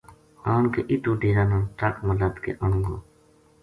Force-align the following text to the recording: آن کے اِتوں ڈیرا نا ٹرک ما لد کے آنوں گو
آن 0.53 0.63
کے 0.73 0.81
اِتوں 0.89 1.15
ڈیرا 1.21 1.43
نا 1.49 1.57
ٹرک 1.77 1.95
ما 2.05 2.13
لد 2.19 2.35
کے 2.43 2.51
آنوں 2.65 2.81
گو 2.87 2.95